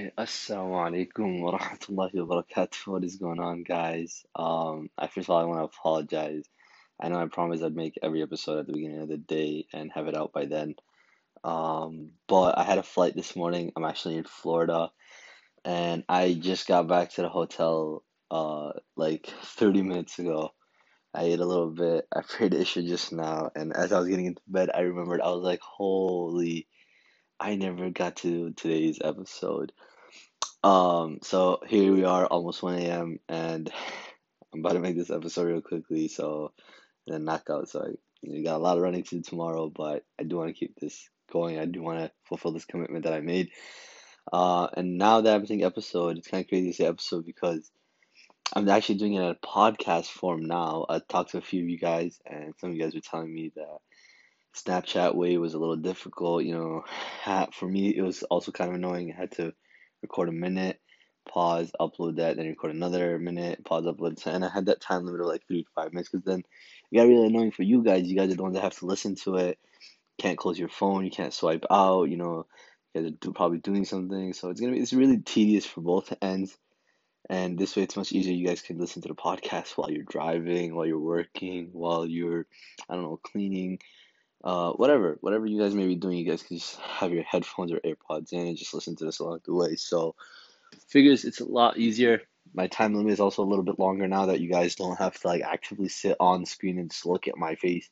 Alright, 0.00 0.16
Assalamu 0.16 1.12
alaikum 1.12 1.42
wa 1.42 1.58
rahmatullahi 1.58 2.26
wa 2.26 2.42
barakatuh. 2.42 2.86
What 2.86 3.04
is 3.04 3.16
going 3.16 3.38
on, 3.38 3.64
guys? 3.64 4.24
Um, 4.34 4.88
I 4.96 5.08
first 5.08 5.26
of 5.26 5.30
all, 5.30 5.42
I 5.42 5.44
want 5.44 5.60
to 5.60 5.64
apologize. 5.64 6.44
I 6.98 7.10
know 7.10 7.16
I 7.20 7.26
promised 7.26 7.62
I'd 7.62 7.76
make 7.76 7.98
every 8.02 8.22
episode 8.22 8.60
at 8.60 8.66
the 8.66 8.72
beginning 8.72 9.02
of 9.02 9.08
the 9.08 9.18
day 9.18 9.66
and 9.74 9.92
have 9.92 10.06
it 10.06 10.16
out 10.16 10.32
by 10.32 10.46
then. 10.46 10.76
Um, 11.44 12.12
but 12.28 12.56
I 12.56 12.62
had 12.62 12.78
a 12.78 12.82
flight 12.82 13.14
this 13.14 13.36
morning. 13.36 13.72
I'm 13.76 13.84
actually 13.84 14.16
in 14.16 14.24
Florida, 14.24 14.90
and 15.66 16.02
I 16.08 16.32
just 16.32 16.66
got 16.66 16.88
back 16.88 17.10
to 17.10 17.22
the 17.22 17.28
hotel 17.28 18.02
uh 18.30 18.70
like 18.96 19.26
30 19.26 19.82
minutes 19.82 20.18
ago. 20.18 20.52
I 21.12 21.24
ate 21.24 21.40
a 21.40 21.44
little 21.44 21.72
bit. 21.72 22.06
I 22.16 22.22
prayed 22.22 22.54
Isha 22.54 22.84
just 22.84 23.12
now, 23.12 23.50
and 23.54 23.76
as 23.76 23.92
I 23.92 23.98
was 23.98 24.08
getting 24.08 24.26
into 24.26 24.42
bed, 24.48 24.70
I 24.74 24.80
remembered 24.80 25.20
I 25.20 25.28
was 25.28 25.42
like, 25.42 25.60
holy. 25.60 26.68
I 27.42 27.54
never 27.54 27.88
got 27.88 28.16
to 28.16 28.50
today's 28.52 28.98
episode. 29.02 29.72
Um, 30.62 31.18
so 31.22 31.60
here 31.66 31.92
we 31.92 32.04
are, 32.04 32.26
almost 32.26 32.62
1 32.62 32.78
a.m., 32.78 33.20
and 33.28 33.70
I'm 34.52 34.60
about 34.60 34.72
to 34.72 34.80
make 34.80 34.96
this 34.96 35.10
episode 35.10 35.46
real 35.46 35.60
quickly, 35.60 36.08
so 36.08 36.52
then 37.06 37.24
knock 37.24 37.48
out. 37.50 37.68
So 37.68 37.82
I 37.82 37.94
you 38.22 38.44
got 38.44 38.56
a 38.56 38.58
lot 38.58 38.76
of 38.76 38.82
running 38.82 39.02
to 39.02 39.16
do 39.16 39.22
tomorrow, 39.22 39.70
but 39.74 40.04
I 40.18 40.24
do 40.24 40.36
want 40.36 40.48
to 40.48 40.58
keep 40.58 40.76
this 40.76 41.08
going. 41.32 41.58
I 41.58 41.64
do 41.64 41.82
want 41.82 42.00
to 42.00 42.10
fulfill 42.24 42.52
this 42.52 42.66
commitment 42.66 43.04
that 43.04 43.14
I 43.14 43.20
made. 43.20 43.50
Uh, 44.30 44.68
and 44.76 44.98
now 44.98 45.22
that 45.22 45.34
I'm 45.34 45.46
saying 45.46 45.64
episode, 45.64 46.18
it's 46.18 46.28
kind 46.28 46.44
of 46.44 46.48
crazy 46.48 46.68
to 46.68 46.76
say 46.76 46.84
episode 46.84 47.24
because 47.24 47.70
I'm 48.54 48.68
actually 48.68 48.96
doing 48.96 49.14
it 49.14 49.22
in 49.22 49.28
a 49.30 49.34
podcast 49.36 50.06
form 50.06 50.44
now. 50.44 50.84
I 50.88 51.00
talked 51.08 51.30
to 51.30 51.38
a 51.38 51.42
few 51.42 51.62
of 51.62 51.68
you 51.70 51.78
guys, 51.78 52.18
and 52.26 52.52
some 52.58 52.70
of 52.70 52.76
you 52.76 52.82
guys 52.82 52.94
were 52.94 53.00
telling 53.00 53.32
me 53.32 53.52
that 53.56 53.78
Snapchat 54.54 55.14
way 55.14 55.38
was 55.38 55.54
a 55.54 55.58
little 55.58 55.76
difficult. 55.76 56.44
You 56.44 56.54
know, 56.54 57.48
for 57.54 57.66
me, 57.66 57.96
it 57.96 58.02
was 58.02 58.22
also 58.24 58.52
kind 58.52 58.68
of 58.68 58.76
annoying. 58.76 59.12
I 59.12 59.20
had 59.20 59.32
to 59.32 59.54
record 60.02 60.28
a 60.28 60.32
minute, 60.32 60.80
pause, 61.28 61.70
upload 61.80 62.16
that, 62.16 62.36
then 62.36 62.46
record 62.46 62.74
another 62.74 63.18
minute, 63.18 63.64
pause, 63.64 63.84
upload, 63.84 64.24
and 64.26 64.44
I 64.44 64.48
had 64.48 64.66
that 64.66 64.80
time 64.80 65.04
limit 65.04 65.20
of 65.20 65.26
like 65.26 65.46
three 65.46 65.62
to 65.62 65.70
five 65.74 65.92
minutes. 65.92 66.10
Because 66.10 66.24
then 66.24 66.42
it 66.90 66.96
got 66.96 67.06
really 67.06 67.26
annoying 67.26 67.52
for 67.52 67.62
you 67.62 67.82
guys. 67.82 68.06
You 68.06 68.16
guys 68.16 68.32
are 68.32 68.36
the 68.36 68.42
ones 68.42 68.54
that 68.54 68.62
have 68.62 68.78
to 68.78 68.86
listen 68.86 69.14
to 69.16 69.36
it. 69.36 69.58
Can't 70.18 70.38
close 70.38 70.58
your 70.58 70.68
phone. 70.68 71.04
You 71.04 71.10
can't 71.10 71.32
swipe 71.32 71.64
out. 71.70 72.10
You 72.10 72.16
know, 72.16 72.46
you 72.94 73.00
guys 73.00 73.10
are 73.10 73.16
do, 73.20 73.32
probably 73.32 73.58
doing 73.58 73.84
something. 73.84 74.32
So 74.32 74.50
it's 74.50 74.60
gonna 74.60 74.72
be 74.72 74.80
it's 74.80 74.92
really 74.92 75.18
tedious 75.18 75.66
for 75.66 75.80
both 75.80 76.12
ends. 76.20 76.56
And 77.28 77.56
this 77.56 77.76
way, 77.76 77.84
it's 77.84 77.96
much 77.96 78.12
easier. 78.12 78.34
You 78.34 78.46
guys 78.46 78.60
can 78.60 78.78
listen 78.78 79.02
to 79.02 79.08
the 79.08 79.14
podcast 79.14 79.76
while 79.76 79.90
you're 79.90 80.02
driving, 80.02 80.74
while 80.74 80.86
you're 80.86 80.98
working, 80.98 81.68
while 81.72 82.04
you're, 82.04 82.46
I 82.88 82.94
don't 82.94 83.04
know, 83.04 83.20
cleaning 83.22 83.78
uh, 84.42 84.72
whatever, 84.72 85.18
whatever 85.20 85.46
you 85.46 85.60
guys 85.60 85.74
may 85.74 85.86
be 85.86 85.96
doing, 85.96 86.18
you 86.18 86.28
guys 86.28 86.42
can 86.42 86.58
just 86.58 86.78
have 86.80 87.12
your 87.12 87.22
headphones 87.24 87.72
or 87.72 87.80
AirPods 87.80 88.32
in 88.32 88.46
and 88.46 88.56
just 88.56 88.72
listen 88.72 88.96
to 88.96 89.04
this 89.04 89.18
along 89.18 89.40
the 89.44 89.54
way. 89.54 89.76
So, 89.76 90.14
figures 90.88 91.24
it's 91.24 91.40
a 91.40 91.44
lot 91.44 91.76
easier. 91.76 92.22
My 92.54 92.66
time 92.66 92.94
limit 92.94 93.12
is 93.12 93.20
also 93.20 93.42
a 93.42 93.48
little 93.48 93.64
bit 93.64 93.78
longer 93.78 94.08
now 94.08 94.26
that 94.26 94.40
you 94.40 94.50
guys 94.50 94.74
don't 94.74 94.98
have 94.98 95.18
to 95.20 95.28
like 95.28 95.42
actively 95.42 95.88
sit 95.88 96.16
on 96.18 96.46
screen 96.46 96.78
and 96.78 96.90
just 96.90 97.06
look 97.06 97.28
at 97.28 97.36
my 97.36 97.54
face 97.54 97.88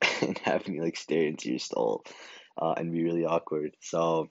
and 0.22 0.38
have 0.38 0.66
me 0.66 0.80
like 0.80 0.96
stare 0.96 1.26
into 1.26 1.50
your 1.50 1.58
stall 1.58 2.04
uh, 2.56 2.74
and 2.76 2.92
be 2.92 3.04
really 3.04 3.26
awkward. 3.26 3.76
So, 3.80 4.28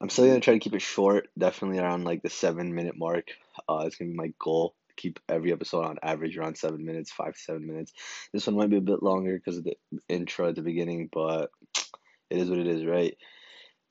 I'm 0.00 0.10
still 0.10 0.26
gonna 0.26 0.40
try 0.40 0.54
to 0.54 0.60
keep 0.60 0.74
it 0.74 0.82
short, 0.82 1.28
definitely 1.36 1.80
around 1.80 2.04
like 2.04 2.22
the 2.22 2.30
seven 2.30 2.74
minute 2.74 2.96
mark. 2.96 3.28
Uh, 3.68 3.84
it's 3.86 3.96
gonna 3.96 4.10
be 4.10 4.16
my 4.16 4.32
goal 4.38 4.74
keep 4.97 5.19
every 5.29 5.51
episode 5.51 5.85
on 5.85 5.97
average 6.03 6.37
around 6.37 6.57
seven 6.57 6.85
minutes, 6.85 7.11
five 7.11 7.33
to 7.33 7.39
seven 7.39 7.65
minutes. 7.65 7.93
This 8.33 8.47
one 8.47 8.57
might 8.57 8.69
be 8.69 8.77
a 8.77 8.81
bit 8.81 9.01
longer 9.01 9.33
because 9.33 9.57
of 9.57 9.63
the 9.63 9.77
intro 10.07 10.49
at 10.49 10.55
the 10.55 10.61
beginning, 10.61 11.09
but 11.11 11.51
it 12.29 12.37
is 12.37 12.49
what 12.49 12.59
it 12.59 12.67
is, 12.67 12.85
right? 12.85 13.17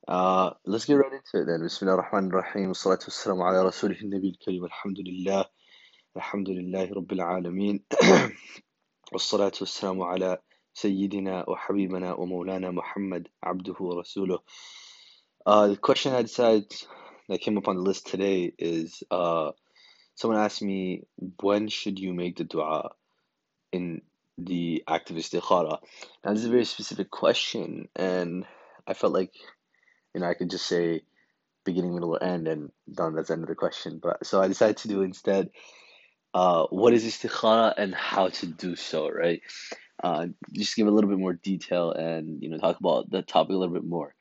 Uh, 0.07 0.51
let's 0.65 0.85
get 0.85 0.95
right 0.95 1.11
into 1.11 1.41
it 1.41 1.45
then. 1.45 1.61
بسم 1.61 1.85
الله 1.85 1.93
الرحمن 1.93 2.27
الرحيم 2.27 2.67
والصلاة 2.67 2.99
والسلام 3.03 3.41
على 3.41 3.63
رسوله 3.63 4.01
النبي 4.01 4.29
الكريم 4.29 4.65
الحمد 4.65 4.99
لله 4.99 5.45
الحمد 6.17 6.49
لله 6.49 6.93
رب 6.93 7.11
العالمين 7.11 7.83
والصلاة 9.13 9.51
والسلام 9.59 10.01
على 10.01 10.37
سيدنا 10.73 11.49
وحبيبنا 11.49 12.13
ومولانا 12.13 12.71
محمد 12.71 13.27
عبده 13.43 13.75
ورسوله. 13.79 14.39
Uh, 15.45 15.67
the 15.67 15.77
question 15.77 16.13
I 16.13 16.21
decided 16.21 16.71
that 17.27 17.41
came 17.41 17.57
up 17.57 17.67
on 17.67 17.75
the 17.75 17.81
list 17.81 18.07
today 18.07 18.51
is 18.57 19.03
uh, 19.11 19.51
Someone 20.14 20.40
asked 20.40 20.62
me, 20.62 21.06
when 21.40 21.68
should 21.68 21.98
you 21.98 22.12
make 22.12 22.36
the 22.36 22.44
dua 22.44 22.90
in 23.72 24.02
the 24.38 24.84
act 24.86 25.10
of? 25.10 25.16
Now, 25.16 25.78
this 26.24 26.40
is 26.40 26.46
a 26.46 26.50
very 26.50 26.64
specific 26.64 27.10
question, 27.10 27.88
and 27.96 28.46
I 28.86 28.94
felt 28.94 29.12
like, 29.12 29.32
you 30.14 30.20
know, 30.20 30.28
I 30.28 30.34
could 30.34 30.50
just 30.50 30.66
say 30.66 31.02
beginning, 31.64 31.94
middle, 31.94 32.14
or 32.14 32.22
end, 32.22 32.46
and 32.46 32.70
done, 32.92 33.14
that's 33.14 33.28
the 33.28 33.34
end 33.34 33.42
of 33.42 33.48
the 33.48 33.54
question. 33.54 33.98
But 34.02 34.26
so 34.26 34.40
I 34.40 34.48
decided 34.48 34.76
to 34.78 34.88
do 34.88 35.02
instead, 35.02 35.50
uh, 36.32 36.66
what 36.70 36.92
is 36.92 37.04
istikhara 37.04 37.74
and 37.76 37.94
how 37.94 38.28
to 38.28 38.46
do 38.46 38.76
so, 38.76 39.08
right? 39.08 39.40
Uh, 40.02 40.26
just 40.52 40.76
give 40.76 40.86
a 40.86 40.90
little 40.90 41.08
bit 41.08 41.18
more 41.18 41.32
detail 41.32 41.92
and, 41.92 42.42
you 42.42 42.50
know, 42.50 42.58
talk 42.58 42.78
about 42.78 43.10
the 43.10 43.22
topic 43.22 43.54
a 43.54 43.56
little 43.56 43.74
bit 43.74 43.84
more. 43.84 44.14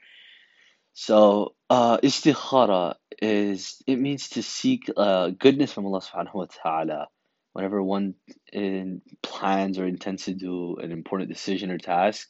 So, 0.93 1.55
uh, 1.69 1.97
istikhara 1.97 2.95
is 3.23 3.81
it 3.87 3.95
means 3.99 4.27
to 4.29 4.43
seek 4.43 4.91
uh, 4.97 5.29
goodness 5.29 5.71
from 5.71 5.85
Allah 5.85 6.01
subhanahu 6.01 6.35
wa 6.35 6.47
ta'ala. 6.61 7.07
Whenever 7.53 7.81
one 7.81 8.15
in 8.51 9.01
plans 9.21 9.79
or 9.79 9.85
intends 9.85 10.25
to 10.25 10.33
do 10.33 10.75
an 10.77 10.91
important 10.91 11.29
decision 11.29 11.71
or 11.71 11.77
task, 11.77 12.27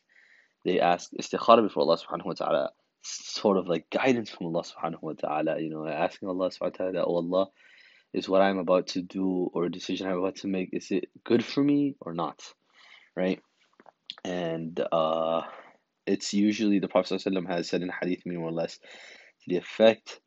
they 0.65 0.79
ask 0.79 1.09
istikhara 1.19 1.63
before 1.63 1.81
Allah 1.81 1.97
subhanahu 1.97 2.25
wa 2.25 2.33
ta'ala. 2.33 2.69
Sort 3.01 3.57
of 3.57 3.67
like 3.67 3.89
guidance 3.89 4.29
from 4.29 4.47
Allah 4.47 4.63
subhanahu 4.63 5.01
wa 5.01 5.13
ta'ala, 5.13 5.59
you 5.59 5.71
know, 5.71 5.87
asking 5.87 6.29
Allah 6.29 6.49
subhanahu 6.49 6.79
wa 6.79 6.91
ta'ala, 6.91 7.05
Oh 7.07 7.15
Allah, 7.15 7.47
is 8.13 8.29
what 8.29 8.41
I'm 8.41 8.59
about 8.59 8.87
to 8.89 9.01
do 9.01 9.49
or 9.51 9.65
a 9.65 9.71
decision 9.71 10.07
I'm 10.07 10.19
about 10.19 10.35
to 10.37 10.47
make, 10.47 10.69
is 10.73 10.91
it 10.91 11.09
good 11.23 11.43
for 11.43 11.63
me 11.63 11.95
or 12.01 12.13
not? 12.13 12.39
Right? 13.15 13.41
And 14.23 14.79
uh 14.91 15.41
it's 16.05 16.33
usually 16.33 16.79
the 16.79 16.87
Prophet 16.87 17.23
has 17.23 17.69
said 17.69 17.81
in 17.81 17.89
hadith 17.89 18.25
more 18.25 18.49
or 18.49 18.51
less 18.51 18.77
to 18.77 19.45
the 19.47 19.57
effect, 19.57 20.19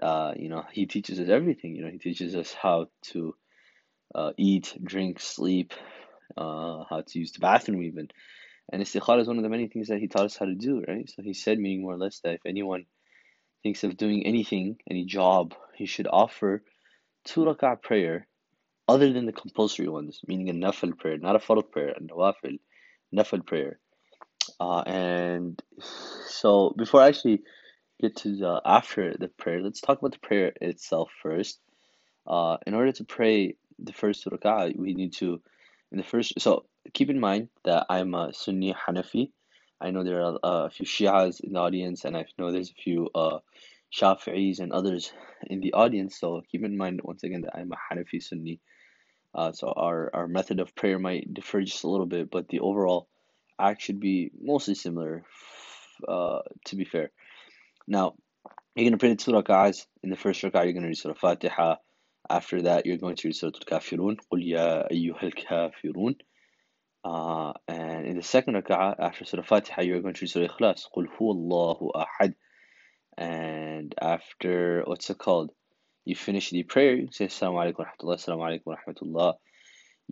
uh, 0.00 0.32
you 0.36 0.48
know, 0.48 0.64
he 0.70 0.86
teaches 0.86 1.20
us 1.20 1.28
everything. 1.28 1.74
You 1.74 1.84
know, 1.84 1.90
he 1.90 1.98
teaches 1.98 2.34
us 2.34 2.52
how 2.52 2.86
to 3.12 3.34
uh, 4.14 4.32
eat, 4.36 4.76
drink, 4.82 5.20
sleep, 5.20 5.74
uh, 6.36 6.84
how 6.88 7.02
to 7.06 7.18
use 7.18 7.32
the 7.32 7.40
bathroom 7.40 7.82
even. 7.82 8.08
And 8.72 8.82
istikhara 8.82 9.20
is 9.20 9.28
one 9.28 9.38
of 9.38 9.42
the 9.42 9.48
many 9.50 9.68
things 9.68 9.88
that 9.88 9.98
he 9.98 10.08
taught 10.08 10.26
us 10.26 10.36
how 10.36 10.46
to 10.46 10.54
do, 10.54 10.82
right? 10.86 11.10
So 11.10 11.22
he 11.22 11.34
said, 11.34 11.58
meaning 11.58 11.82
more 11.82 11.94
or 11.94 11.98
less, 11.98 12.20
that 12.20 12.34
if 12.34 12.46
anyone 12.46 12.86
thinks 13.62 13.84
of 13.84 13.96
doing 13.96 14.24
anything, 14.26 14.76
any 14.88 15.04
job, 15.04 15.54
he 15.76 15.86
should 15.86 16.08
offer 16.10 16.62
two 17.24 17.40
rak'ah 17.42 17.82
prayer 17.82 18.26
other 18.88 19.12
than 19.12 19.26
the 19.26 19.32
compulsory 19.32 19.88
ones, 19.88 20.20
meaning 20.26 20.50
a 20.50 20.52
nafil 20.52 20.96
prayer, 20.96 21.18
not 21.18 21.36
a 21.36 21.38
fard 21.38 21.70
prayer, 21.70 21.90
a 21.90 22.00
nawafil, 22.00 22.58
nafil 23.14 23.46
prayer. 23.46 23.78
Uh, 24.60 24.80
and 24.80 25.62
so 26.26 26.74
before 26.76 27.02
actually 27.02 27.42
get 28.02 28.16
to 28.16 28.36
the 28.36 28.60
after 28.66 29.14
the 29.18 29.28
prayer, 29.28 29.62
let's 29.62 29.80
talk 29.80 30.00
about 30.00 30.12
the 30.12 30.18
prayer 30.18 30.52
itself 30.60 31.10
first. 31.22 31.60
Uh, 32.26 32.58
in 32.66 32.74
order 32.74 32.92
to 32.92 33.04
pray 33.04 33.56
the 33.78 33.92
first 33.92 34.26
rak'ah, 34.26 34.76
we 34.76 34.94
need 34.94 35.14
to, 35.14 35.40
in 35.92 35.98
the 35.98 36.04
first, 36.04 36.34
so 36.40 36.66
keep 36.92 37.10
in 37.10 37.20
mind 37.20 37.48
that 37.64 37.86
I'm 37.88 38.14
a 38.14 38.32
Sunni 38.34 38.74
Hanafi. 38.74 39.30
I 39.80 39.90
know 39.90 40.04
there 40.04 40.22
are 40.22 40.38
a 40.42 40.70
few 40.70 40.86
Shias 40.86 41.40
in 41.40 41.54
the 41.54 41.60
audience, 41.60 42.04
and 42.04 42.16
I 42.16 42.26
know 42.38 42.52
there's 42.52 42.70
a 42.70 42.82
few 42.82 43.08
uh, 43.14 43.38
Shafi'is 43.92 44.60
and 44.60 44.72
others 44.72 45.12
in 45.46 45.60
the 45.60 45.72
audience. 45.72 46.18
So 46.18 46.42
keep 46.50 46.64
in 46.64 46.76
mind 46.76 47.00
once 47.02 47.24
again 47.24 47.42
that 47.42 47.56
I'm 47.56 47.72
a 47.72 47.94
Hanafi 47.94 48.22
Sunni. 48.22 48.60
Uh, 49.34 49.52
so 49.52 49.72
our, 49.72 50.10
our 50.14 50.28
method 50.28 50.60
of 50.60 50.74
prayer 50.74 50.98
might 50.98 51.32
differ 51.32 51.62
just 51.62 51.84
a 51.84 51.88
little 51.88 52.06
bit, 52.06 52.30
but 52.30 52.48
the 52.48 52.60
overall 52.60 53.08
act 53.58 53.82
should 53.82 54.00
be 54.00 54.30
mostly 54.40 54.74
similar, 54.74 55.24
uh, 56.06 56.40
to 56.66 56.76
be 56.76 56.84
fair. 56.84 57.10
Now, 57.87 58.15
you're 58.75 58.83
going 58.83 58.91
to 58.91 58.97
pray 58.97 59.09
the 59.09 59.15
two 59.15 59.31
rak'ahs. 59.31 59.85
In 60.03 60.09
the 60.09 60.15
first 60.15 60.41
rak'ah, 60.41 60.63
you're 60.63 60.73
going 60.73 60.83
to 60.83 60.89
read 60.89 60.97
Surah 60.97 61.13
Fatiha. 61.13 61.75
After 62.29 62.61
that, 62.63 62.85
you're 62.85 62.97
going 62.97 63.15
to 63.15 63.27
read 63.27 63.35
Surah 63.35 63.51
Al-Kafirun. 63.55 64.17
قُلْ 64.31 64.45
يَا 64.45 64.91
أَيُّهَا 64.91 65.33
الْكَافِرُونَ 65.33 66.15
uh, 67.07 67.53
and 67.69 68.05
in 68.05 68.17
the 68.17 68.23
second 68.23 68.55
rak'ah, 68.55 68.95
after 68.99 69.23
Surah 69.23 69.43
Fatiha, 69.43 69.81
you're 69.81 70.01
going 70.01 70.13
to 70.15 70.25
read 70.25 70.29
Surah 70.29 70.47
Ikhlas. 70.47 70.83
قُلْ 70.95 71.07
هُوَ 71.17 71.33
اللَّهُ 71.35 71.91
أَحَدٌ 71.95 72.33
And 73.17 73.95
after, 74.01 74.83
what's 74.85 75.09
it 75.09 75.17
called? 75.17 75.51
You 76.03 76.15
finish 76.15 76.49
the 76.49 76.63
prayer, 76.63 76.95
you 76.95 77.07
say 77.11 77.27
Assalamu 77.27 77.73
alaikum 77.73 77.79
wa 77.79 77.85
rahmatullah, 77.85 78.15
Assalamu 78.15 78.39
alaikum 78.49 78.65
wa 78.65 78.75
rahmatullah. 78.75 79.33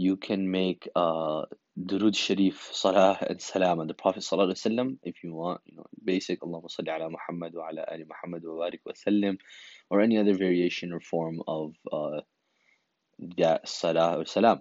You 0.07 0.17
can 0.17 0.51
make 0.51 0.89
uh, 0.97 1.43
Durud 1.91 2.17
Sharif, 2.17 2.71
Salah 2.73 3.19
and 3.29 3.41
Salam 3.41 3.81
on 3.81 3.87
the 3.87 3.99
Prophet 4.03 4.23
Sallallahu 4.23 4.53
Alaihi 4.53 4.63
Wasallam 4.67 4.99
if 5.03 5.23
you 5.25 5.35
want, 5.35 5.61
you 5.67 5.77
know, 5.77 5.87
basic 6.11 6.41
Allahumma 6.41 6.71
salli 6.77 6.95
ala 6.95 7.11
Muhammad 7.17 7.53
wa 7.55 7.69
ala 7.71 7.85
ali 7.93 8.05
Muhammad 8.13 8.43
wa 8.45 8.55
barik 8.63 8.81
wa 8.87 8.93
sallim, 8.93 9.39
or 9.91 10.01
any 10.01 10.17
other 10.23 10.35
variation 10.35 10.93
or 10.93 11.01
form 11.01 11.43
of 11.47 11.75
uh, 11.93 12.21
that 13.37 13.69
Salah 13.69 14.19
or 14.21 14.27
Salam. 14.27 14.61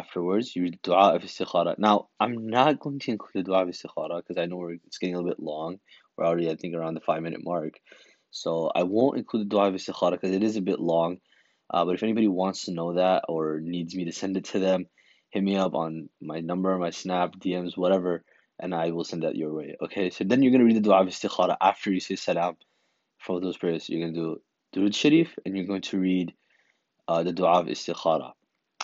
Afterwards, 0.00 0.54
you 0.56 0.70
Dua 0.82 1.14
of 1.14 1.22
Istikhara. 1.22 1.78
Now, 1.78 2.08
I'm 2.20 2.48
not 2.48 2.80
going 2.80 2.98
to 3.00 3.12
include 3.12 3.46
Dua 3.46 3.62
of 3.62 3.68
Istikhara 3.68 4.18
because 4.22 4.38
I 4.42 4.46
know 4.46 4.68
it's 4.68 4.98
getting 4.98 5.14
a 5.14 5.18
little 5.18 5.34
bit 5.34 5.40
long. 5.40 5.78
We're 6.16 6.26
already, 6.26 6.50
I 6.50 6.56
think, 6.56 6.74
around 6.74 6.94
the 6.94 7.00
five 7.00 7.22
minute 7.22 7.44
mark. 7.44 7.74
So 8.30 8.70
I 8.74 8.82
won't 8.82 9.18
include 9.18 9.46
the 9.46 9.50
dua 9.50 9.68
of 9.68 9.74
istikhara 9.74 10.12
because 10.12 10.32
it 10.32 10.42
is 10.42 10.56
a 10.56 10.60
bit 10.60 10.80
long. 10.80 11.18
Uh, 11.70 11.84
but 11.84 11.94
if 11.94 12.02
anybody 12.02 12.28
wants 12.28 12.64
to 12.64 12.72
know 12.72 12.94
that 12.94 13.24
or 13.28 13.60
needs 13.60 13.94
me 13.94 14.06
to 14.06 14.12
send 14.12 14.36
it 14.36 14.44
to 14.44 14.58
them, 14.58 14.86
hit 15.30 15.42
me 15.42 15.56
up 15.56 15.74
on 15.74 16.08
my 16.20 16.40
number, 16.40 16.76
my 16.78 16.90
Snap, 16.90 17.36
DMs, 17.36 17.76
whatever, 17.76 18.24
and 18.58 18.74
I 18.74 18.90
will 18.90 19.04
send 19.04 19.22
that 19.22 19.36
your 19.36 19.52
way. 19.52 19.76
Okay, 19.82 20.10
so 20.10 20.24
then 20.24 20.42
you're 20.42 20.52
gonna 20.52 20.64
read 20.64 20.76
the 20.76 20.80
dua 20.80 21.02
of 21.02 21.08
istikhara 21.08 21.56
after 21.60 21.92
you 21.92 22.00
say 22.00 22.16
salam 22.16 22.56
for 23.18 23.40
those 23.40 23.56
prayers. 23.56 23.88
You're 23.88 24.08
gonna 24.08 24.18
do 24.18 24.40
Durud 24.74 24.94
Sharif 24.94 25.38
and 25.44 25.56
you're 25.56 25.66
going 25.66 25.82
to 25.82 25.98
read 25.98 26.32
uh, 27.06 27.22
the 27.22 27.32
dua 27.32 27.60
of 27.60 27.66
istikhara. 27.66 28.32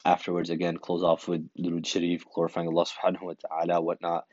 Afterwards, 0.05 0.51
again, 0.51 0.77
close 0.77 1.03
off 1.03 1.29
with 1.29 1.49
Durud 1.59 1.87
Sharif, 1.87 2.25
glorifying 2.33 2.69
Allah 2.69 2.85
subhanahu 2.85 3.23
wa 3.23 3.35
ta'ala, 3.49 3.81
whatnot, 3.81 4.25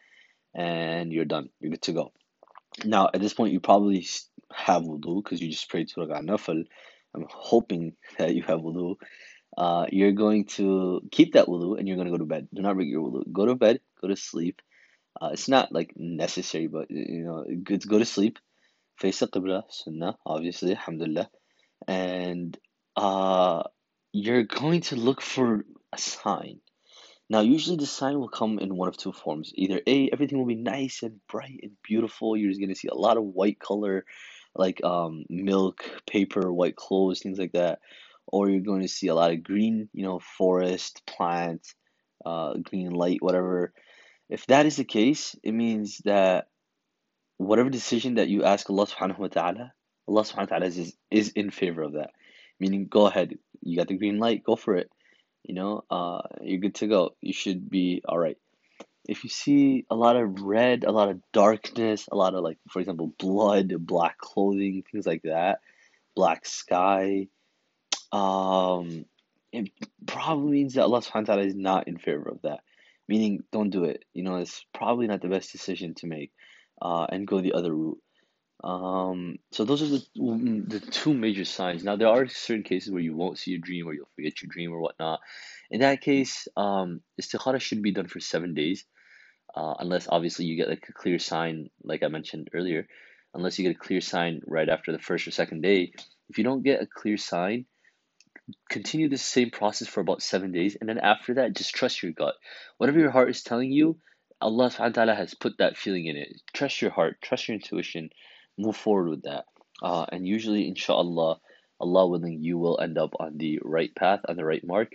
and 0.54 1.14
you're 1.14 1.26
done. 1.26 1.50
You're 1.60 1.72
good 1.72 1.82
to 1.84 1.94
go. 1.94 2.12
Now, 2.84 3.10
at 3.14 3.22
this 3.22 3.34
point, 3.34 3.54
you 3.54 3.60
probably 3.60 4.06
have 4.54 4.84
wudu 4.84 5.24
because 5.24 5.42
you 5.42 5.50
just 5.50 5.70
prayed 5.70 5.88
two 5.88 6.02
rakat 6.02 6.26
nafil. 6.26 6.66
I'm 7.16 7.26
hoping 7.30 7.94
that 8.18 8.34
you 8.36 8.44
have 8.44 8.60
wudu. 8.60 8.96
Uh, 9.58 9.86
you're 9.92 10.14
going 10.14 10.46
to 10.46 11.02
keep 11.12 11.34
that 11.34 11.48
wudu 11.48 11.78
and 11.78 11.88
you're 11.88 11.98
going 11.98 12.08
to 12.08 12.12
go 12.12 12.18
to 12.18 12.26
bed. 12.26 12.48
Do 12.54 12.62
not 12.62 12.76
break 12.76 12.90
your 12.90 13.10
wudu. 13.10 13.32
Go 13.32 13.46
to 13.46 13.56
bed, 13.56 13.80
go 14.02 14.08
to 14.08 14.16
sleep. 14.16 14.62
Uh, 15.20 15.30
it's 15.34 15.50
not 15.50 15.72
like 15.72 15.94
necessary, 15.96 16.68
but 16.68 16.90
you 16.90 17.24
know, 17.24 17.44
to 17.44 17.88
go 17.88 18.00
to 18.00 18.06
sleep. 18.06 18.40
Face 18.98 19.20
the 19.20 19.28
qibla, 19.28 19.64
sunnah, 19.70 20.16
obviously, 20.26 20.72
alhamdulillah. 20.72 21.30
And 21.88 22.58
uh, 22.96 23.64
you're 24.14 24.44
going 24.44 24.82
to 24.82 24.96
look 24.96 25.22
for 25.22 25.66
a 25.92 25.98
sign. 25.98 26.60
Now, 27.30 27.40
usually 27.40 27.78
the 27.78 27.86
sign 27.86 28.20
will 28.20 28.28
come 28.28 28.60
in 28.60 28.76
one 28.76 28.90
of 28.90 28.98
two 28.98 29.14
forms. 29.14 29.54
Either 29.56 29.80
A, 29.88 30.10
everything 30.12 30.38
will 30.38 30.46
be 30.46 30.56
nice 30.56 31.02
and 31.02 31.22
bright 31.28 31.62
and 31.64 31.72
beautiful. 31.82 32.36
You're 32.36 32.50
just 32.50 32.60
going 32.60 32.74
to 32.74 32.76
see 32.76 32.90
a 32.90 32.94
lot 32.94 33.18
of 33.18 33.24
white 33.24 33.58
color, 33.58 34.06
like 34.56 34.84
um, 34.84 35.26
milk, 35.30 35.84
paper, 36.10 36.52
white 36.52 36.76
clothes, 36.76 37.20
things 37.20 37.40
like 37.40 37.54
that. 37.54 37.80
Or 38.28 38.50
you're 38.50 38.62
going 38.62 38.82
to 38.82 38.88
see 38.88 39.08
a 39.08 39.16
lot 39.16 39.32
of 39.32 39.44
green, 39.44 39.90
you 39.94 40.04
know, 40.04 40.20
forest, 40.20 41.02
plants, 41.06 41.76
uh, 42.26 42.54
green 42.64 42.92
light, 42.92 43.22
whatever. 43.22 43.74
If 44.30 44.46
that 44.48 44.66
is 44.66 44.78
the 44.78 44.86
case, 44.86 45.36
it 45.44 45.52
means 45.52 46.00
that 46.06 46.48
whatever 47.38 47.70
decision 47.70 48.16
that 48.16 48.30
you 48.30 48.44
ask 48.44 48.70
Allah 48.70 48.88
subhanahu 48.88 49.20
wa 49.20 49.28
ta'ala, 49.28 49.74
Allah 50.08 50.24
subhanahu 50.24 50.38
wa 50.38 50.46
ta'ala 50.46 50.66
is, 50.66 50.94
is 51.10 51.30
in 51.30 51.50
favor 51.50 51.82
of 51.82 51.94
that. 51.94 52.12
Meaning, 52.60 52.88
go 52.90 53.08
ahead, 53.08 53.36
you 53.62 53.76
got 53.78 53.88
the 53.88 53.98
green 53.98 54.20
light, 54.20 54.44
go 54.44 54.56
for 54.56 54.76
it. 54.76 54.90
You 55.44 55.56
know, 55.56 55.84
uh, 55.90 56.22
you're 56.42 56.60
good 56.60 56.76
to 56.76 56.88
go. 56.88 57.16
You 57.20 57.34
should 57.34 57.70
be 57.70 58.04
all 58.08 58.20
right. 58.20 58.38
If 59.08 59.24
you 59.24 59.30
see 59.30 59.86
a 59.90 59.96
lot 59.96 60.16
of 60.16 60.42
red, 60.42 60.84
a 60.84 60.92
lot 60.92 61.10
of 61.10 61.22
darkness, 61.34 62.08
a 62.12 62.16
lot 62.16 62.36
of 62.36 62.44
like, 62.44 62.58
for 62.70 62.80
example, 62.80 63.14
blood, 63.18 63.74
black 63.80 64.18
clothing, 64.18 64.84
things 64.92 65.08
like 65.08 65.24
that, 65.24 65.60
black 66.16 66.46
sky, 66.46 67.28
um, 68.12 69.06
it 69.52 69.72
probably 70.06 70.52
means 70.52 70.76
that 70.76 70.84
Allah 70.84 71.02
subhanahu 71.02 71.28
wa 71.28 71.36
ta'ala 71.36 71.44
is 71.44 71.56
not 71.56 71.88
in 71.88 71.98
favor 71.98 72.30
of 72.30 72.42
that. 72.44 72.62
Meaning, 73.08 73.44
don't 73.52 73.70
do 73.70 73.84
it. 73.86 74.06
You 74.14 74.24
know, 74.24 74.38
it's 74.38 74.66
probably 74.74 75.08
not 75.08 75.22
the 75.22 75.28
best 75.28 75.52
decision 75.52 75.96
to 75.96 76.08
make. 76.08 76.32
Uh, 76.82 77.06
and 77.10 77.28
go 77.28 77.42
the 77.42 77.54
other 77.54 77.74
route. 77.74 78.00
Um, 78.64 79.40
so 79.52 79.66
those 79.66 79.82
are 79.82 79.88
the 79.88 80.06
mm, 80.18 80.70
the 80.70 80.80
two 80.80 81.14
major 81.14 81.46
signs. 81.46 81.84
Now 81.84 81.96
there 81.96 82.08
are 82.08 82.28
certain 82.28 82.64
cases 82.64 82.92
where 82.92 83.02
you 83.02 83.16
won't 83.16 83.40
see 83.40 83.56
a 83.56 83.58
dream 83.58 83.88
or 83.88 83.94
you'll 83.94 84.10
forget 84.16 84.42
your 84.42 84.50
dream 84.52 84.72
or 84.72 84.80
whatnot. 84.80 85.20
In 85.72 85.82
that 85.82 86.02
case, 86.02 86.48
um, 86.56 87.02
istikhara 87.20 87.60
should 87.60 87.82
be 87.82 87.92
done 87.92 88.08
for 88.08 88.20
seven 88.20 88.54
days, 88.54 88.86
uh, 89.56 89.76
unless 89.80 90.08
obviously 90.08 90.46
you 90.46 90.58
get 90.58 90.70
like 90.70 90.86
a 90.90 90.94
clear 90.94 91.18
sign, 91.18 91.70
like 91.84 92.04
I 92.04 92.08
mentioned 92.08 92.50
earlier. 92.54 92.88
Unless 93.34 93.58
you 93.58 93.64
get 93.64 93.78
a 93.78 93.80
clear 93.80 94.02
sign 94.02 94.42
right 94.46 94.68
after 94.68 94.92
the 94.92 95.00
first 95.00 95.26
or 95.26 95.32
second 95.32 95.62
day. 95.62 95.94
If 96.30 96.38
you 96.38 96.44
don't 96.44 96.64
get 96.64 96.82
a 96.82 96.86
clear 96.86 97.16
sign, 97.16 97.66
continue 98.70 99.10
the 99.10 99.18
same 99.18 99.52
process 99.52 99.88
for 99.88 100.02
about 100.02 100.22
seven 100.22 100.52
days, 100.52 100.76
and 100.80 100.90
then 100.90 100.98
after 100.98 101.36
that, 101.36 101.56
just 101.56 101.74
trust 101.74 102.04
your 102.04 102.12
gut. 102.12 102.36
Whatever 102.78 103.00
your 103.00 103.12
heart 103.12 103.30
is 103.30 103.42
telling 103.42 103.72
you, 103.72 103.98
Allah 104.42 104.70
subhanahu 104.70 104.80
wa 104.80 104.90
ta'ala 104.90 105.16
has 105.16 105.34
put 105.34 105.60
that 105.60 105.78
feeling 105.78 106.08
in 106.08 106.18
it. 106.18 106.42
Trust 106.54 106.82
your 106.82 106.92
heart, 106.92 107.22
trust 107.22 107.48
your 107.48 107.56
intuition, 107.56 108.10
move 108.58 108.78
forward 108.78 109.10
with 109.10 109.24
that. 109.24 109.46
Uh, 109.82 110.06
and 110.12 110.28
usually, 110.28 110.68
inshallah, 110.68 111.40
Allah 111.80 112.08
willing, 112.08 112.44
you 112.44 112.58
will 112.58 112.80
end 112.80 112.98
up 112.98 113.14
on 113.20 113.38
the 113.38 113.60
right 113.64 113.94
path, 113.96 114.22
on 114.28 114.36
the 114.36 114.46
right 114.46 114.64
mark, 114.64 114.90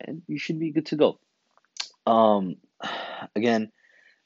and 0.00 0.22
you 0.28 0.38
should 0.38 0.58
be 0.58 0.70
good 0.70 0.86
to 0.86 0.96
go. 0.96 1.18
Um, 2.06 2.56
again, 3.36 3.72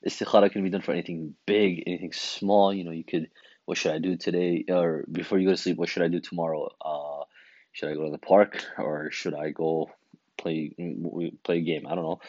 istikhara 0.06 0.50
can 0.50 0.62
be 0.62 0.70
done 0.70 0.82
for 0.82 0.92
anything 0.92 1.34
big, 1.46 1.84
anything 1.86 2.12
small. 2.12 2.72
You 2.72 2.84
know, 2.84 2.90
you 2.90 3.04
could, 3.04 3.30
what 3.64 3.78
should 3.78 3.92
I 3.92 3.98
do 3.98 4.16
today? 4.16 4.64
Or 4.68 5.04
before 5.10 5.38
you 5.38 5.46
go 5.46 5.52
to 5.52 5.56
sleep, 5.56 5.78
what 5.78 5.88
should 5.88 6.02
I 6.02 6.08
do 6.08 6.20
tomorrow? 6.20 6.68
Uh, 6.80 7.24
should 7.72 7.90
I 7.90 7.94
go 7.94 8.04
to 8.04 8.10
the 8.10 8.18
park 8.18 8.64
or 8.78 9.10
should 9.10 9.34
I 9.34 9.50
go 9.50 9.90
play 10.38 10.74
play 11.44 11.58
a 11.58 11.60
game? 11.60 11.86
I 11.86 11.94
don't 11.94 12.04
know. 12.04 12.20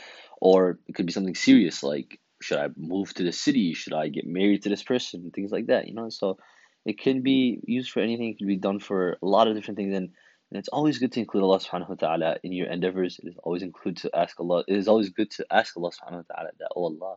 Or 0.42 0.80
it 0.88 0.95
could 0.95 1.06
be 1.06 1.13
something 1.13 1.36
serious 1.36 1.83
like 1.83 2.19
should 2.42 2.60
I 2.60 2.68
move 2.78 3.13
to 3.16 3.24
the 3.24 3.31
city? 3.31 3.74
Should 3.74 3.94
I 3.94 4.10
get 4.10 4.28
married 4.28 4.63
to 4.63 4.69
this 4.69 4.84
person? 4.84 5.31
Things 5.34 5.51
like 5.51 5.68
that, 5.68 5.88
you 5.88 5.94
know. 5.94 6.10
So 6.10 6.38
it 6.86 7.00
can 7.00 7.22
be 7.22 7.60
used 7.63 7.92
for 7.92 8.01
anything. 8.01 8.30
It 8.30 8.38
can 8.38 8.48
be 8.48 8.57
done 8.57 8.80
for 8.80 9.18
a 9.22 9.25
lot 9.25 9.48
of 9.48 9.56
different 9.56 9.78
things, 9.78 9.95
and, 9.95 10.10
and 10.51 10.60
it's 10.60 10.69
always 10.69 11.00
good 11.00 11.12
to 11.13 11.19
include 11.19 11.44
Allah 11.44 11.60
Subhanahu 11.60 11.89
wa 11.89 11.95
Taala 11.95 12.38
in 12.44 12.54
your 12.54 12.68
endeavors. 12.68 13.19
It 13.22 13.30
is 13.30 13.38
always 13.44 13.63
include 13.63 13.98
to 13.98 14.16
ask 14.16 14.39
Allah. 14.39 14.63
It 14.68 14.78
is 14.78 14.88
always 14.88 15.10
good 15.10 15.31
to 15.31 15.45
ask 15.51 15.75
Allah 15.75 15.92
Subhanahu 15.92 16.24
wa 16.30 16.36
Taala 16.36 16.50
that, 16.60 16.69
oh 16.75 16.86
Allah, 16.86 17.16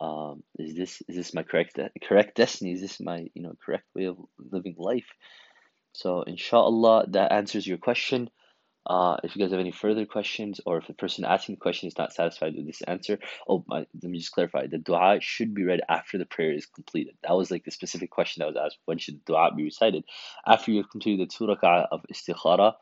um, 0.00 0.42
is 0.58 0.74
this 0.74 1.02
is 1.08 1.16
this 1.16 1.34
my 1.34 1.42
correct 1.42 1.78
correct 2.06 2.36
destiny? 2.36 2.72
Is 2.72 2.80
this 2.80 3.00
my 3.00 3.28
you 3.34 3.42
know 3.42 3.54
correct 3.64 3.84
way 3.94 4.06
of 4.06 4.16
living 4.38 4.74
life? 4.78 5.06
So 5.92 6.22
inshallah 6.22 7.06
that 7.10 7.32
answers 7.32 7.66
your 7.66 7.78
question. 7.78 8.30
Uh, 8.86 9.16
if 9.24 9.36
you 9.36 9.42
guys 9.42 9.52
have 9.52 9.60
any 9.60 9.72
further 9.72 10.06
questions, 10.06 10.60
or 10.66 10.78
if 10.78 10.86
the 10.88 10.94
person 10.94 11.24
asking 11.24 11.54
the 11.56 11.60
question 11.60 11.88
is 11.88 11.98
not 11.98 12.12
satisfied 12.12 12.54
with 12.56 12.66
this 12.66 12.82
answer, 12.82 13.18
oh, 13.48 13.64
my, 13.68 13.78
let 14.02 14.04
me 14.04 14.18
just 14.18 14.32
clarify: 14.32 14.66
the 14.66 14.78
du'a 14.78 15.22
should 15.22 15.54
be 15.54 15.64
read 15.64 15.80
after 15.88 16.18
the 16.18 16.26
prayer 16.26 16.52
is 16.52 16.66
completed. 16.66 17.14
That 17.22 17.36
was 17.36 17.50
like 17.50 17.64
the 17.64 17.70
specific 17.70 18.10
question 18.10 18.40
that 18.40 18.48
was 18.48 18.56
asked: 18.56 18.78
when 18.86 18.98
should 18.98 19.20
the 19.26 19.34
du'a 19.34 19.56
be 19.56 19.64
recited? 19.64 20.04
After 20.46 20.72
you've 20.72 20.90
completed 20.90 21.28
the 21.28 21.32
two 21.32 21.44
rak'ah 21.46 21.88
of 21.92 22.04
istikhara, 22.12 22.74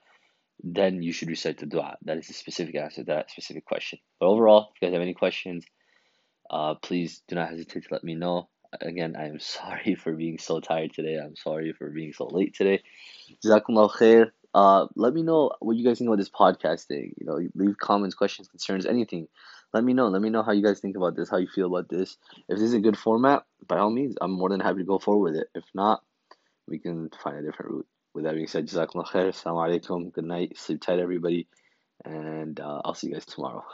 then 0.64 1.02
you 1.02 1.12
should 1.12 1.28
recite 1.28 1.58
the 1.58 1.66
du'a. 1.66 1.96
That 2.04 2.18
is 2.18 2.28
the 2.28 2.34
specific 2.34 2.76
answer 2.76 3.02
to 3.02 3.04
that 3.06 3.30
specific 3.30 3.66
question. 3.66 3.98
But 4.20 4.26
overall, 4.26 4.70
if 4.74 4.82
you 4.82 4.88
guys 4.88 4.94
have 4.94 5.02
any 5.02 5.14
questions, 5.14 5.64
uh, 6.50 6.74
please 6.76 7.22
do 7.28 7.36
not 7.36 7.50
hesitate 7.50 7.84
to 7.84 7.88
let 7.92 8.04
me 8.04 8.14
know. 8.14 8.48
Again, 8.80 9.16
I 9.18 9.28
am 9.28 9.40
sorry 9.40 9.94
for 9.96 10.14
being 10.14 10.38
so 10.38 10.60
tired 10.60 10.92
today. 10.94 11.18
I'm 11.18 11.36
sorry 11.36 11.72
for 11.72 11.90
being 11.90 12.12
so 12.12 12.26
late 12.26 12.54
today. 12.54 12.82
Jazakumullah 13.44 13.90
khair. 13.92 14.30
Uh, 14.52 14.86
let 14.96 15.14
me 15.14 15.22
know 15.22 15.52
what 15.60 15.76
you 15.76 15.84
guys 15.84 15.98
think 15.98 16.08
about 16.08 16.18
this 16.18 16.30
podcasting. 16.30 17.12
You 17.18 17.26
know, 17.26 17.38
leave 17.54 17.78
comments, 17.78 18.14
questions, 18.14 18.48
concerns, 18.48 18.86
anything. 18.86 19.28
Let 19.72 19.84
me 19.84 19.92
know. 19.92 20.08
Let 20.08 20.22
me 20.22 20.30
know 20.30 20.42
how 20.42 20.52
you 20.52 20.62
guys 20.62 20.80
think 20.80 20.96
about 20.96 21.16
this, 21.16 21.30
how 21.30 21.36
you 21.36 21.46
feel 21.46 21.66
about 21.66 21.88
this. 21.88 22.16
If 22.48 22.58
this 22.58 22.66
is 22.68 22.74
a 22.74 22.80
good 22.80 22.98
format, 22.98 23.44
by 23.66 23.78
all 23.78 23.90
means, 23.90 24.16
I'm 24.20 24.32
more 24.32 24.48
than 24.48 24.60
happy 24.60 24.78
to 24.78 24.84
go 24.84 24.98
forward 24.98 25.32
with 25.32 25.40
it. 25.42 25.48
If 25.54 25.64
not, 25.74 26.02
we 26.66 26.78
can 26.78 27.10
find 27.22 27.38
a 27.38 27.42
different 27.42 27.70
route. 27.72 27.86
With 28.12 28.24
that 28.24 28.34
being 28.34 28.48
said, 28.48 28.66
Jazakumullah 28.66 29.06
khair. 29.06 29.28
Assalamu 29.28 29.80
alaikum. 29.80 30.12
Good 30.12 30.24
night. 30.24 30.58
Sleep 30.58 30.80
tight, 30.80 30.98
everybody. 30.98 31.46
And 32.04 32.58
uh, 32.58 32.82
I'll 32.84 32.94
see 32.94 33.08
you 33.08 33.12
guys 33.12 33.26
tomorrow. 33.26 33.64